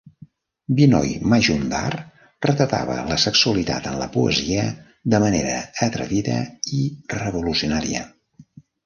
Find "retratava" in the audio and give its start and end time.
2.45-2.95